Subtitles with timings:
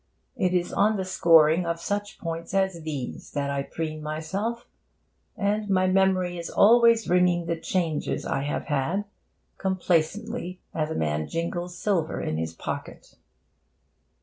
[0.35, 4.65] It is on the scoring of such points as these that I preen myself,
[5.37, 9.05] and my memory is always ringing the 'changes' I have had,
[9.59, 13.13] complacently, as a man jingles silver in his pocket.